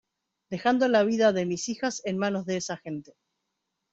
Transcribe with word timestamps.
dejando 0.49 0.87
la 0.87 1.03
vida 1.03 1.31
de 1.31 1.45
mis 1.45 1.69
hijas 1.69 2.01
en 2.05 2.17
manos 2.17 2.47
de 2.47 2.57
esa 2.57 2.75
gente. 2.75 3.13